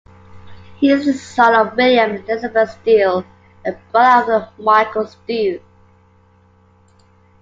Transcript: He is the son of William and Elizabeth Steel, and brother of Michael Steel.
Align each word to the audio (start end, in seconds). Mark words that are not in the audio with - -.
He 0.77 0.89
is 0.89 1.05
the 1.05 1.13
son 1.13 1.53
of 1.53 1.77
William 1.77 2.15
and 2.15 2.27
Elizabeth 2.27 2.71
Steel, 2.71 3.23
and 3.63 3.77
brother 3.91 4.33
of 4.33 4.57
Michael 4.57 5.05
Steel. 5.05 5.59